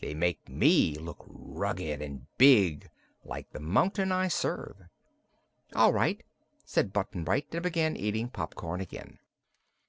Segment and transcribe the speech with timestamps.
[0.00, 2.88] They make me look rugged and big,
[3.24, 4.76] like the mountain I serve."
[5.74, 6.22] "All right,"
[6.64, 9.18] said Button Bright and began eating popcorn again.